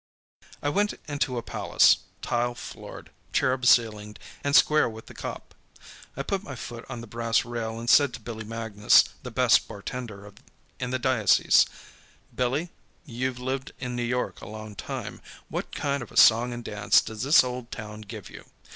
[0.63, 5.53] I went into a palace, tile floored, cherub ceilinged and square with the cop.
[6.17, 9.67] I put my foot on the brass rail and said to Billy Magnus, the best
[9.67, 10.33] bartender
[10.79, 11.67] in the diocese:
[12.33, 12.71] "Billy,
[13.05, 16.99] you've lived in New York a long time what kind of a song and dance
[17.01, 18.45] does this old town give you?